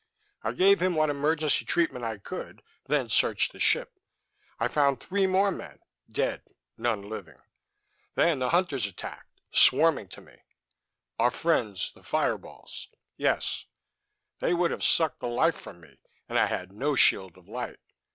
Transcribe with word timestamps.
I 0.41 0.53
gave 0.53 0.81
him 0.81 0.95
what 0.95 1.11
emergency 1.11 1.63
treatment 1.63 2.03
I 2.03 2.17
could, 2.17 2.63
then 2.87 3.07
searched 3.07 3.51
the 3.53 3.59
ship. 3.59 3.99
I 4.59 4.67
found 4.67 4.99
three 4.99 5.27
more 5.27 5.51
men, 5.51 5.77
dead; 6.09 6.41
none 6.75 7.03
living. 7.07 7.37
Then 8.15 8.39
the 8.39 8.49
Hunters 8.49 8.87
attacked, 8.87 9.39
swarming 9.51 10.07
to 10.07 10.19
me" 10.21 10.41
"Our 11.19 11.29
friends 11.29 11.91
the 11.93 12.01
fire 12.01 12.39
balls?" 12.39 12.87
"Yes; 13.15 13.67
they 14.39 14.55
would 14.55 14.71
have 14.71 14.83
sucked 14.83 15.19
the 15.19 15.27
life 15.27 15.55
from 15.61 15.81
me 15.81 15.99
and 16.27 16.39
I 16.39 16.47
had 16.47 16.71
no 16.73 16.95
shield 16.95 17.37
of 17.37 17.47
light. 17.47 17.77